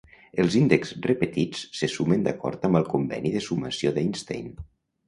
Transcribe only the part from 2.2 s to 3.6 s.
d'acord amb el conveni de